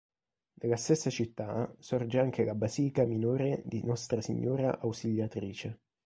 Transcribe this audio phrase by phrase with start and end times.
[0.53, 5.79] Nella stessa città sorge anche la basilica minore di Nostra Signora Ausiliatrice.